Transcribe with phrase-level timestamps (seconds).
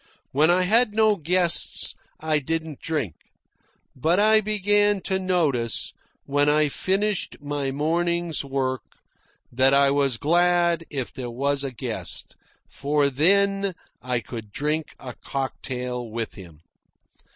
[0.31, 3.13] When I had no guests I didn't drink.
[3.95, 5.93] But I began to notice,
[6.25, 8.81] when I finished my morning's work,
[9.51, 12.35] that I was glad if there were a guest,
[12.67, 16.61] for then I could drink a cocktail with him.